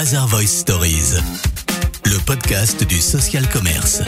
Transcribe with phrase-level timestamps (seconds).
[0.00, 1.20] Bazar Voice Stories,
[2.06, 4.00] le podcast du social commerce.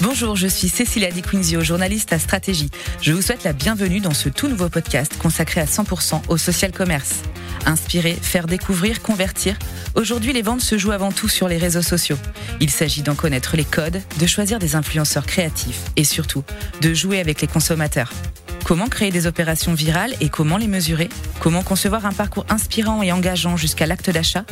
[0.00, 2.68] Bonjour, je suis Cécilia Di Quinzio, journaliste à Stratégie.
[3.00, 6.72] Je vous souhaite la bienvenue dans ce tout nouveau podcast consacré à 100% au social
[6.72, 7.20] commerce.
[7.64, 9.56] Inspirer, faire découvrir, convertir.
[9.94, 12.18] Aujourd'hui, les ventes se jouent avant tout sur les réseaux sociaux.
[12.60, 16.42] Il s'agit d'en connaître les codes, de choisir des influenceurs créatifs et surtout
[16.80, 18.10] de jouer avec les consommateurs.
[18.64, 21.08] Comment créer des opérations virales et comment les mesurer
[21.40, 24.44] Comment concevoir un parcours inspirant et engageant jusqu'à l'acte d'achat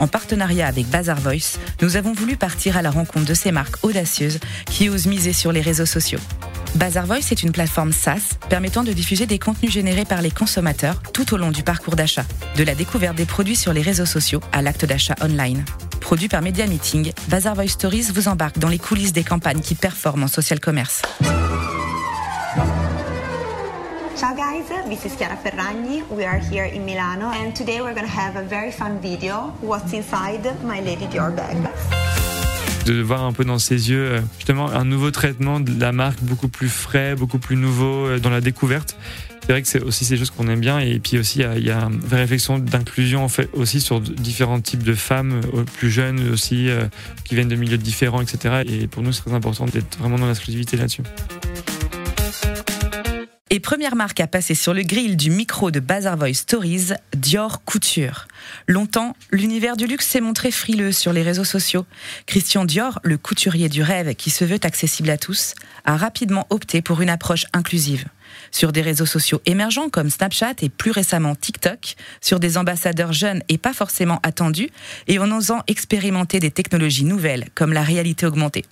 [0.00, 3.84] En partenariat avec Bazar Voice, nous avons voulu partir à la rencontre de ces marques
[3.84, 6.20] audacieuses qui osent miser sur les réseaux sociaux.
[6.74, 11.02] Bazar Voice est une plateforme SaaS permettant de diffuser des contenus générés par les consommateurs
[11.12, 12.24] tout au long du parcours d'achat,
[12.56, 15.64] de la découverte des produits sur les réseaux sociaux à l'acte d'achat online.
[16.00, 19.74] Produit par Media Meeting, Bazar Voice Stories vous embarque dans les coulisses des campagnes qui
[19.74, 21.02] performent en social commerce.
[24.18, 26.02] Ciao guys, this is Chiara Ferragni.
[26.10, 29.54] We are here in Milano and today we're going to have a very fun video.
[29.60, 31.56] What's inside my Lady Dior bag?
[32.84, 36.20] de voir un peu dans ses yeux euh, justement un nouveau traitement de la marque
[36.20, 38.96] beaucoup plus frais, beaucoup plus nouveau euh, dans la découverte.
[39.42, 41.70] C'est vrai que c'est aussi ces choses qu'on aime bien et puis aussi il y,
[41.70, 45.90] a une vraie réflexion d'inclusion en fait aussi sur différents types de femmes euh, plus
[45.90, 46.68] jeunes aussi
[47.24, 48.64] qui viennent de milieux différents etc.
[48.66, 51.02] Et pour nous c'est très important d'être vraiment dans l'exclusivité là-dessus.
[53.50, 57.64] Et première marque à passer sur le grill du micro de Bazar Voice Stories, Dior
[57.64, 58.28] Couture.
[58.66, 61.86] Longtemps, l'univers du luxe s'est montré frileux sur les réseaux sociaux.
[62.26, 65.54] Christian Dior, le couturier du rêve qui se veut accessible à tous,
[65.86, 68.04] a rapidement opté pour une approche inclusive.
[68.50, 73.42] Sur des réseaux sociaux émergents comme Snapchat et plus récemment TikTok, sur des ambassadeurs jeunes
[73.48, 74.68] et pas forcément attendus,
[75.06, 78.66] et en osant expérimenter des technologies nouvelles comme la réalité augmentée.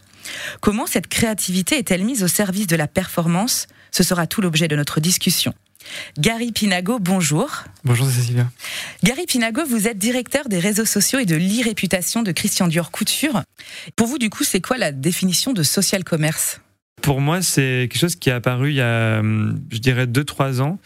[0.61, 3.67] Comment cette créativité est-elle mise au service de la performance?
[3.91, 5.55] Ce sera tout l'objet de notre discussion.
[6.19, 7.65] Gary Pinago, bonjour.
[7.85, 8.51] Bonjour Cécilia.
[9.05, 13.43] Gary Pinago, vous êtes directeur des réseaux sociaux et de l'e-réputation de Christian Dior Couture.
[13.95, 16.61] Pour vous, du coup, c'est quoi la définition de social commerce?
[17.03, 20.61] Pour moi, c'est quelque chose qui est apparu il y a, hum, je dirais, 2-3
[20.61, 20.79] ans.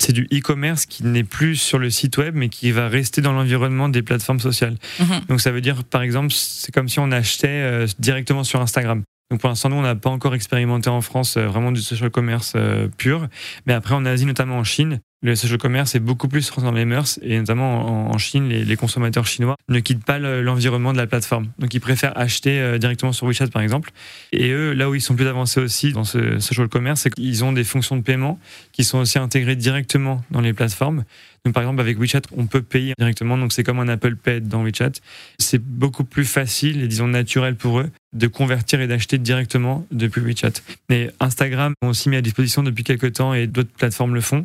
[0.00, 3.32] C'est du e-commerce qui n'est plus sur le site web, mais qui va rester dans
[3.32, 4.76] l'environnement des plateformes sociales.
[4.98, 5.20] Mhm.
[5.28, 9.02] Donc ça veut dire, par exemple, c'est comme si on achetait euh, directement sur Instagram.
[9.30, 12.10] Donc pour l'instant, nous, on n'a pas encore expérimenté en France euh, vraiment du social
[12.10, 13.28] commerce euh, pur.
[13.66, 16.84] Mais après, en Asie, notamment en Chine, le social commerce est beaucoup plus dans les
[16.84, 21.48] mœurs et notamment en, Chine, les, consommateurs chinois ne quittent pas l'environnement de la plateforme.
[21.58, 23.90] Donc ils préfèrent acheter euh, directement sur WeChat par exemple.
[24.32, 27.42] Et eux, là où ils sont plus avancés aussi dans ce social commerce, c'est qu'ils
[27.42, 28.38] ont des fonctions de paiement
[28.72, 31.04] qui sont aussi intégrées directement dans les plateformes.
[31.44, 34.42] Donc par exemple avec WeChat, on peut payer directement, donc c'est comme un Apple Pay
[34.42, 34.92] dans WeChat.
[35.38, 40.20] C'est beaucoup plus facile et disons naturel pour eux de convertir et d'acheter directement depuis
[40.20, 40.52] WeChat.
[40.90, 44.44] Mais Instagram ont aussi mis à disposition depuis quelques temps et d'autres plateformes le font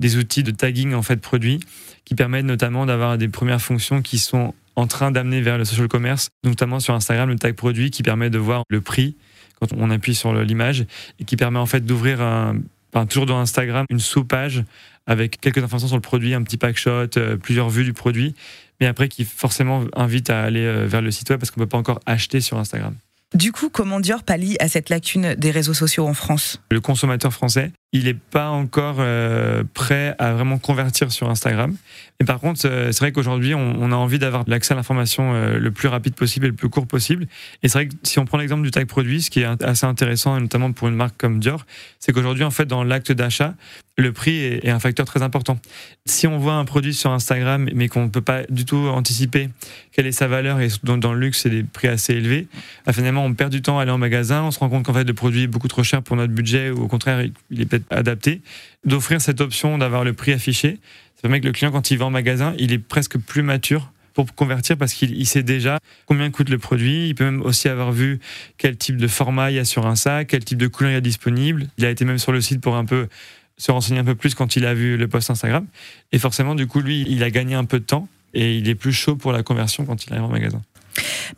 [0.00, 1.60] des outils de tagging en fait produits
[2.04, 5.88] qui permettent notamment d'avoir des premières fonctions qui sont en train d'amener vers le social
[5.88, 9.14] commerce, notamment sur Instagram le tag produit qui permet de voir le prix
[9.60, 10.84] quand on appuie sur l'image
[11.20, 12.56] et qui permet en fait d'ouvrir un,
[12.92, 14.64] enfin, toujours dans Instagram une sous-page
[15.06, 18.34] avec quelques informations sur le produit, un petit pack shot, euh, plusieurs vues du produit,
[18.80, 21.66] mais après qui forcément invite à aller euh, vers le site web parce qu'on peut
[21.66, 22.94] pas encore acheter sur Instagram.
[23.34, 26.62] Du coup, comment Dior pallie à cette lacune des réseaux sociaux en France?
[26.70, 31.76] Le consommateur français, il n'est pas encore euh, prêt à vraiment convertir sur Instagram.
[32.18, 35.58] Mais par contre, euh, c'est vrai qu'aujourd'hui, on, a envie d'avoir l'accès à l'information euh,
[35.58, 37.28] le plus rapide possible et le plus court possible.
[37.62, 39.86] Et c'est vrai que si on prend l'exemple du tag produit, ce qui est assez
[39.86, 41.64] intéressant, notamment pour une marque comme Dior,
[42.00, 43.54] c'est qu'aujourd'hui, en fait, dans l'acte d'achat,
[43.96, 45.58] le prix est, un facteur très important.
[46.04, 49.50] Si on voit un produit sur Instagram, mais qu'on ne peut pas du tout anticiper
[49.92, 52.48] quelle est sa valeur, et dans, dans le luxe, c'est des prix assez élevés,
[52.86, 54.94] bah, finalement, on perd du temps à aller en magasin, on se rend compte qu'en
[54.94, 57.66] fait, le produit est beaucoup trop cher pour notre budget, ou au contraire, il est
[57.66, 58.42] peut-être adapté.
[58.84, 60.78] D'offrir cette option d'avoir le prix affiché,
[61.16, 63.92] ça permet que le client, quand il va en magasin, il est presque plus mature
[64.14, 67.08] pour convertir parce qu'il sait déjà combien coûte le produit.
[67.08, 68.20] Il peut même aussi avoir vu
[68.56, 70.94] quel type de format il y a sur un sac, quel type de couleur il
[70.94, 71.66] y a disponible.
[71.78, 73.08] Il a été même sur le site pour un peu
[73.56, 75.66] se renseigner un peu plus quand il a vu le post Instagram.
[76.12, 78.74] Et forcément, du coup, lui, il a gagné un peu de temps et il est
[78.74, 80.62] plus chaud pour la conversion quand il arrive en magasin.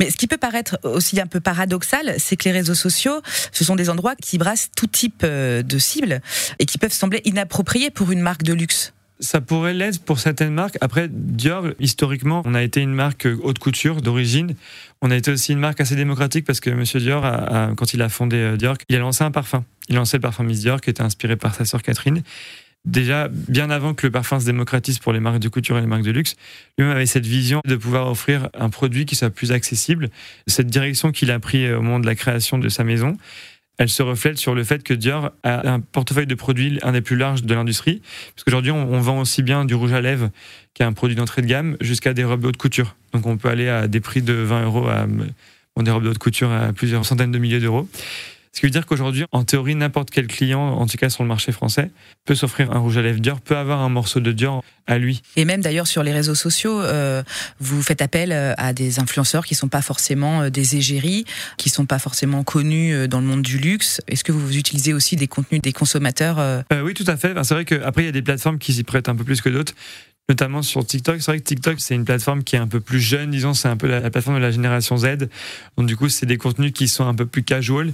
[0.00, 3.20] Mais ce qui peut paraître aussi un peu paradoxal, c'est que les réseaux sociaux,
[3.52, 6.20] ce sont des endroits qui brassent tout type euh, de cibles
[6.58, 8.92] et qui peuvent sembler inappropriés pour une marque de luxe.
[9.18, 10.76] Ça pourrait l'être pour certaines marques.
[10.82, 14.54] Après, Dior, historiquement, on a été une marque haute couture d'origine.
[15.00, 17.24] On a été aussi une marque assez démocratique parce que Monsieur Dior,
[17.76, 19.64] quand il a fondé euh, Dior, il a lancé un parfum.
[19.88, 22.22] Il a lancé le parfum Miss Dior qui était inspiré par sa sœur Catherine.
[22.86, 25.86] Déjà, bien avant que le parfum se démocratise pour les marques de couture et les
[25.86, 26.36] marques de luxe,
[26.78, 30.08] lui-même avait cette vision de pouvoir offrir un produit qui soit plus accessible.
[30.46, 33.16] Cette direction qu'il a pris au moment de la création de sa maison
[33.78, 37.02] elle se reflète sur le fait que Dior a un portefeuille de produits un des
[37.02, 38.00] plus larges de l'industrie.
[38.34, 40.30] Parce qu'aujourd'hui, on, vend aussi bien du rouge à lèvres,
[40.74, 42.96] qui est un produit d'entrée de gamme, jusqu'à des robes de haute couture.
[43.12, 44.88] Donc on peut aller à des prix de 20 euros
[45.82, 47.88] des robes de haute couture à plusieurs centaines de milliers d'euros.
[48.56, 51.28] Ce qui veut dire qu'aujourd'hui, en théorie, n'importe quel client, en tout cas sur le
[51.28, 51.90] marché français,
[52.24, 55.20] peut s'offrir un rouge à lèvres Dior, peut avoir un morceau de Dior à lui.
[55.36, 57.22] Et même d'ailleurs sur les réseaux sociaux, euh,
[57.60, 61.26] vous faites appel euh, à des influenceurs qui sont pas forcément euh, des égéries,
[61.58, 64.00] qui sont pas forcément connus dans le monde du luxe.
[64.08, 67.34] Est-ce que vous utilisez aussi des contenus des consommateurs Oui, tout à fait.
[67.44, 69.50] c'est vrai qu'après, il y a des plateformes qui s'y prêtent un peu plus que
[69.50, 69.74] d'autres
[70.28, 71.16] notamment sur TikTok.
[71.20, 73.68] C'est vrai que TikTok, c'est une plateforme qui est un peu plus jeune, disons, c'est
[73.68, 75.28] un peu la, plateforme de la génération Z.
[75.76, 77.92] Donc, du coup, c'est des contenus qui sont un peu plus casual.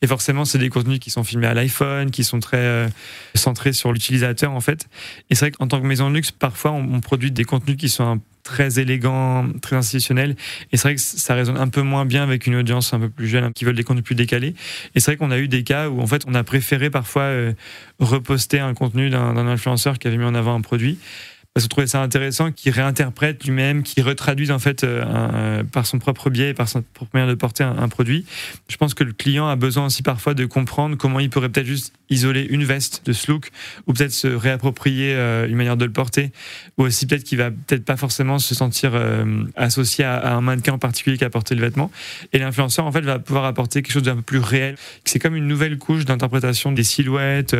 [0.00, 2.88] Et forcément, c'est des contenus qui sont filmés à l'iPhone, qui sont très euh,
[3.34, 4.88] centrés sur l'utilisateur, en fait.
[5.28, 8.20] Et c'est vrai qu'en tant que maison luxe, parfois, on, produit des contenus qui sont
[8.44, 10.36] très élégants, très institutionnels.
[10.72, 13.08] Et c'est vrai que ça résonne un peu moins bien avec une audience un peu
[13.10, 14.54] plus jeune, qui veulent des contenus plus décalés.
[14.94, 17.22] Et c'est vrai qu'on a eu des cas où, en fait, on a préféré parfois
[17.24, 17.52] euh,
[17.98, 20.98] reposter un contenu d'un influenceur qui avait mis en avant un produit
[21.54, 25.86] parce que trouvait ça intéressant qu'il réinterprète lui-même, qu'il retraduise en fait euh, euh, par
[25.86, 28.26] son propre biais et par son propre manière de porter un, produit.
[28.68, 31.66] Je pense que le client a besoin aussi parfois de comprendre comment il pourrait peut-être
[31.66, 33.50] juste isoler une veste de ce look
[33.86, 36.32] ou peut-être se réapproprier euh, une manière de le porter.
[36.76, 39.00] Ou aussi peut-être qu'il va peut-être pas forcément se sentir
[39.54, 41.92] associé à, un mannequin en particulier qui a porté le vêtement.
[42.32, 44.74] Et l'influenceur en fait va pouvoir apporter quelque chose d'un peu plus réel.
[45.04, 47.54] C'est comme une nouvelle couche d'interprétation des silhouettes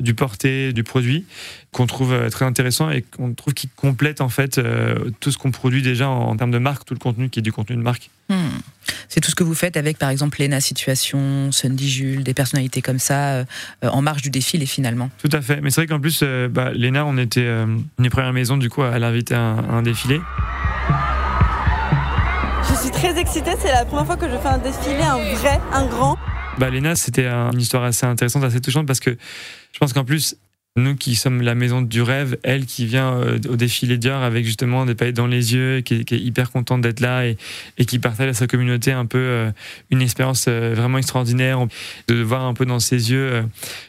[0.00, 1.24] du porté du produit
[1.72, 5.50] qu'on trouve très intéressant et qu'on trouve qu'il complète en fait euh, tout ce qu'on
[5.50, 8.10] produit déjà en, termes de marque, tout le contenu qui est du contenu de marque.
[8.28, 8.58] Hmm.
[9.08, 12.82] C'est tout ce que vous faites avec par exemple Lena Situation, Sunday Jules, des personnalités
[12.82, 13.44] comme ça euh,
[13.82, 15.08] en marge du défilé finalement.
[15.22, 18.10] Tout à fait, mais c'est vrai qu'en plus, euh, bah, Lena, on était une des
[18.10, 20.20] premières maisons du coup à l'inviter à, un défilé.
[22.68, 25.60] Je suis très excitée, c'est la première fois que je fais un défilé, un vrai,
[25.72, 26.18] un grand.
[26.58, 29.16] Bah, Léna, c'était une histoire assez intéressante, assez touchante parce que
[29.72, 30.36] je pense qu'en plus,
[30.78, 34.44] nous qui sommes la maison du rêve, elle qui vient euh, au défilé Dior avec
[34.44, 37.36] justement des paillettes dans les yeux, qui est, hyper contente d'être là et,
[37.86, 39.50] qui partage à sa communauté un peu euh,
[39.90, 41.66] une expérience euh, vraiment extraordinaire,
[42.08, 43.44] de voir un peu dans ses yeux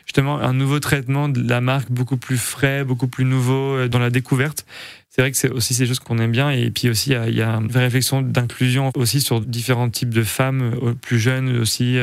[0.05, 4.09] justement un nouveau traitement de la marque beaucoup plus frais, beaucoup plus nouveau dans la
[4.09, 4.65] découverte.
[5.09, 7.41] C'est vrai que c'est aussi ces choses qu'on aime bien et puis aussi il y,
[7.41, 11.97] a une réflexion d'inclusion aussi sur différents types de femmes plus jeunes aussi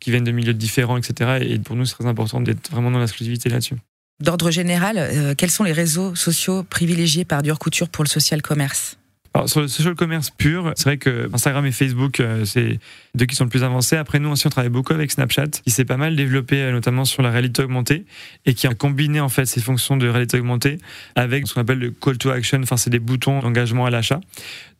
[0.00, 1.38] qui viennent de milieux différents etc.
[1.42, 3.76] Et pour nous c'est très important d'être vraiment dans l'exclusivité là-dessus.
[4.18, 8.40] D'ordre général, euh, quels sont les réseaux sociaux privilégiés par Dior Couture pour le social
[8.40, 8.96] commerce
[9.34, 12.78] alors, sur le social commerce pur, c'est vrai que Instagram et Facebook, euh, c'est
[13.14, 13.98] deux qui sont le plus avancés.
[13.98, 17.04] Après, nous aussi, on travaille beaucoup avec Snapchat, qui s'est pas mal développé, euh, notamment
[17.04, 18.06] sur la réalité augmentée,
[18.46, 20.78] et qui a combiné en fait ces fonctions de réalité augmentée
[21.16, 22.62] avec ce qu'on appelle le call to action.
[22.62, 24.20] Enfin, c'est des boutons d'engagement à l'achat.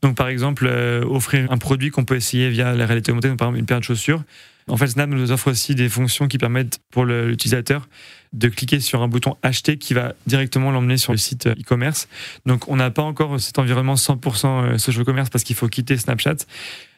[0.01, 0.65] Donc, par exemple,
[1.07, 3.83] offrir un produit qu'on peut essayer via la réalité augmentée, par exemple une paire de
[3.83, 4.23] chaussures.
[4.67, 7.87] En fait, Snap nous offre aussi des fonctions qui permettent pour l'utilisateur
[8.33, 12.09] de cliquer sur un bouton acheter qui va directement l'emmener sur le site e-commerce.
[12.45, 15.95] Donc on n'a pas encore cet environnement 100% euh, social commerce parce qu'il faut quitter
[15.95, 16.35] Snapchat.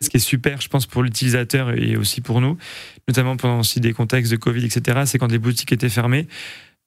[0.01, 2.57] Ce qui est super, je pense, pour l'utilisateur et aussi pour nous,
[3.07, 6.27] notamment pendant aussi des contextes de Covid, etc., c'est quand les boutiques étaient fermées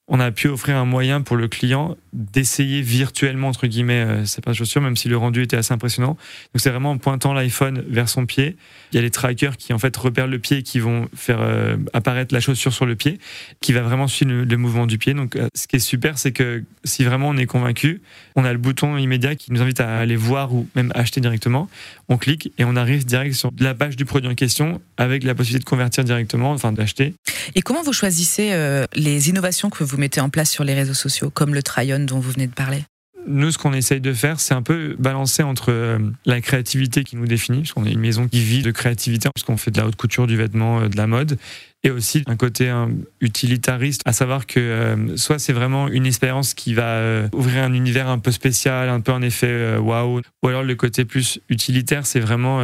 [0.08, 4.82] on a pu offrir un moyen pour le client d'essayer virtuellement, entre guillemets, euh, chaussures,
[4.82, 6.19] même si le rendu était assez impressionnant.
[6.52, 8.56] Donc c'est vraiment en pointant l'iPhone vers son pied.
[8.93, 11.40] Il y a les trackers qui en fait repèrent le pied et qui vont faire
[11.40, 13.19] euh, apparaître la chaussure sur le pied,
[13.60, 15.14] qui va vraiment suivre le, mouvement du pied.
[15.14, 18.02] Donc euh, ce qui est super, c'est que si vraiment on est convaincu,
[18.34, 21.71] on a le bouton immédiat qui nous invite à aller voir ou même acheter directement.
[22.09, 25.35] On clique et on arrive direct sur la page du produit en question avec la
[25.35, 27.14] possibilité de convertir directement, enfin d'acheter.
[27.54, 28.52] Et comment vous choisissez
[28.94, 32.18] les innovations que vous mettez en place sur les réseaux sociaux, comme le try dont
[32.18, 32.84] vous venez de parler
[33.26, 37.16] nous, ce qu'on essaye de faire, c'est un peu balancer entre euh, la créativité qui
[37.16, 39.87] nous définit, parce qu'on est une maison qui vit de créativité, puisqu'on fait de la
[39.87, 41.38] haute couture, du vêtement, euh, de la mode,
[41.84, 46.54] et aussi un côté hein, utilitariste, à savoir que euh, soit c'est vraiment une expérience
[46.54, 50.62] qui va ouvrir un univers un peu spécial, un peu en effet waouh, ou alors
[50.62, 52.62] le côté plus utilitaire, c'est vraiment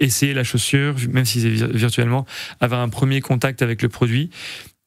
[0.00, 2.26] essayer la chaussure, même si c'est virtuellement,
[2.60, 4.30] avoir un premier contact avec le produit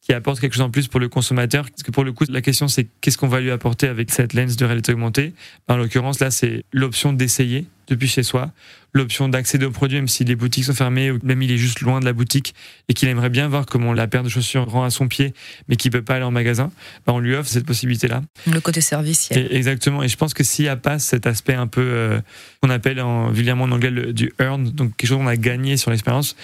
[0.01, 1.69] qui apporte quelque chose en plus pour le consommateur.
[1.69, 4.33] Parce que pour le coup, la question c'est qu'est-ce qu'on va lui apporter avec cette
[4.33, 5.33] lens de réalité augmentée?
[5.67, 8.51] En l'occurrence, là, c'est l'option d'essayer depuis chez soi,
[8.93, 11.81] l'option d'accéder au produit même si les boutiques sont fermées ou même il est juste
[11.81, 12.55] loin de la boutique
[12.87, 15.33] et qu'il aimerait bien voir comment la paire de chaussures rend à son pied
[15.67, 16.71] mais qu'il peut pas aller en magasin,
[17.05, 18.21] bah, on lui offre cette possibilité-là.
[18.47, 19.29] Le côté service.
[19.31, 20.03] exactement.
[20.03, 22.21] Et je pense que s'il n'y a pas cet aspect un peu euh,
[22.61, 25.91] qu'on appelle en, vulgairement en anglais du earn, donc quelque chose qu'on a gagné sur
[25.91, 26.35] l'expérience,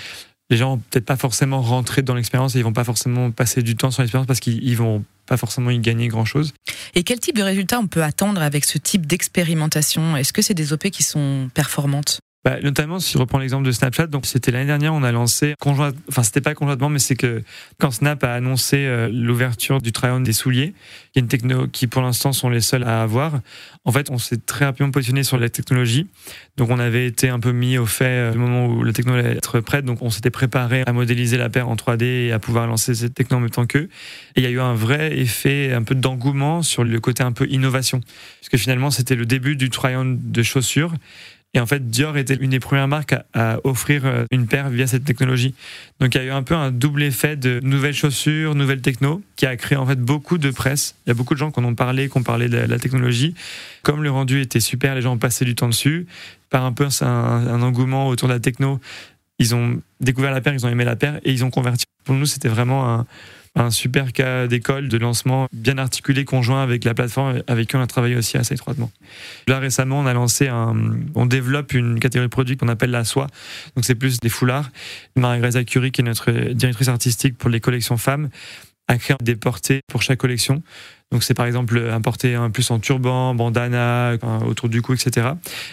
[0.50, 3.62] les gens vont peut-être pas forcément rentrer dans l'expérience et ils vont pas forcément passer
[3.62, 6.54] du temps sur l'expérience parce qu'ils vont pas forcément y gagner grand chose.
[6.96, 10.16] Et quel type de résultat on peut attendre avec ce type d'expérimentation?
[10.16, 12.20] Est-ce que c'est des OP qui sont performantes?
[12.48, 15.56] Bah, Notamment, si je reprends l'exemple de Snapchat, donc c'était l'année dernière, on a lancé
[15.60, 17.44] conjoint, enfin c'était pas conjointement, mais c'est que
[17.78, 20.74] quand Snap a annoncé euh, l'ouverture du try des souliers,
[21.12, 23.42] qui est une techno qui pour l'instant sont les seuls à avoir,
[23.84, 26.08] en fait, on s'est très rapidement positionné sur la technologie.
[26.56, 29.28] Donc on avait été un peu mis au fait euh, du moment où la technologie
[29.28, 32.40] allait être prête, donc on s'était préparé à modéliser la paire en 3D et à
[32.40, 33.90] pouvoir lancer cette techno en même temps qu'eux.
[34.36, 37.34] Et il y a eu un vrai effet un peu d'engouement sur le côté un
[37.34, 38.00] peu innovation,
[38.40, 40.94] parce que finalement c'était le début du try de chaussures
[41.58, 44.86] et en fait, Dior était une des premières marques à, offrir euh, une paire via
[44.86, 45.56] cette technologie.
[46.00, 49.24] Donc il y a eu un peu un double effet de nouvelles chaussures, nouvelles techno,
[49.38, 50.94] qui a créé en fait beaucoup de presse.
[51.06, 52.78] Il y a beaucoup de gens qui en ont parlé, qui ont parlé de la
[52.78, 53.34] technologie.
[53.82, 56.06] Comme le rendu était super, les gens ont passé du temps dessus.
[56.52, 58.80] Par un peu un, un engouement autour de la techno,
[59.40, 61.86] ils ont découvert la paire, ils ont aimé la paire et ils ont converti.
[62.04, 63.06] Pour nous, c'était vraiment
[63.56, 67.82] un, super cas d'école de lancement bien articulé, conjoint avec la plateforme avec qui on
[67.82, 68.92] a travaillé aussi assez étroitement.
[69.48, 70.76] Là récemment, on a lancé un,
[71.16, 73.26] on développe une catégorie de produits qu'on appelle la soie.
[73.76, 74.70] Donc c'est plus des foulards.
[75.16, 78.30] Marie-Grèce Curie, qui est notre directrice artistique pour les collections femmes,
[78.88, 80.62] a créé des portées pour chaque collection.
[81.12, 85.30] Donc c'est par exemple un porté un plus en turban, bandana, autour du cou, etc.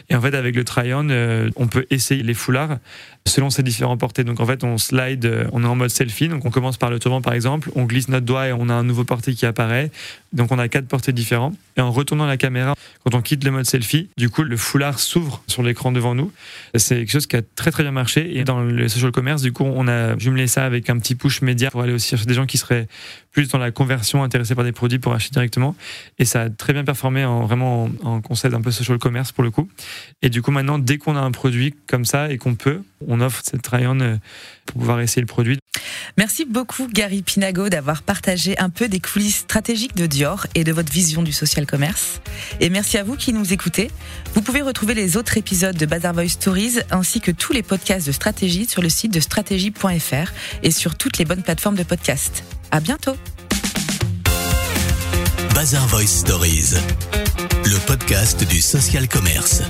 [0.09, 2.79] Et en fait avec le try-on, euh, on peut essayer les foulards
[3.27, 4.23] selon ces différents portées.
[4.23, 6.29] Donc en fait on slide, on est en mode selfie.
[6.29, 8.75] Donc on commence par le turban par exemple, on glisse notre doigt et on a
[8.75, 9.91] un nouveau porté qui apparaît.
[10.33, 11.53] Donc on a quatre portées différents.
[11.77, 12.75] Et en retournant la caméra,
[13.05, 16.31] quand on quitte le mode selfie, du coup le foulard s'ouvre sur l'écran devant nous.
[16.77, 18.39] C'est quelque chose qui a très très bien marché.
[18.39, 21.43] Et dans le social commerce, du coup on a jumelé ça avec un petit push
[21.43, 22.87] média pour aller aussi chercher des gens qui seraient
[23.33, 25.77] plus dans la conversion intéressés par des produits pour acheter directement.
[26.19, 29.45] Et ça a très bien performé en vraiment en, concept un peu social commerce pour
[29.45, 29.69] le coup.
[30.23, 33.21] Et du coup, maintenant, dès qu'on a un produit comme ça et qu'on peut, on
[33.21, 34.17] offre cette try-on euh,
[34.67, 35.59] pour pouvoir essayer le produit.
[36.17, 40.73] Merci beaucoup Gary Pinago d'avoir partagé un peu des coulisses stratégiques de Dior et de
[40.73, 42.21] votre vision du social commerce.
[42.61, 43.91] Et merci à vous qui nous écoutez.
[44.35, 48.07] Vous pouvez retrouver les autres épisodes de Bazar Voice Stories ainsi que tous les podcasts
[48.07, 52.45] de stratégie sur le site de stratégie.fr et sur toutes les bonnes plateformes de podcast.
[52.71, 53.17] À bientôt!
[55.65, 56.75] Mazin Voice Stories,
[57.65, 59.63] le podcast du social commerce.